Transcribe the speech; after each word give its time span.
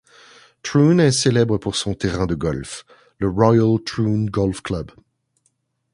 Troon 0.63 0.97
est 0.97 1.11
célèbre 1.11 1.59
pour 1.59 1.75
son 1.75 1.93
terrain 1.93 2.25
de 2.25 2.33
golf, 2.33 2.85
le 3.19 3.27
Royal 3.29 3.77
Troon 3.85 4.25
Golf 4.25 4.61
Club. 4.61 4.89